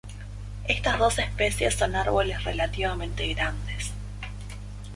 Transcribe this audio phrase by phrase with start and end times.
[0.67, 3.91] Estas dos especies son árboles relativamente grandes.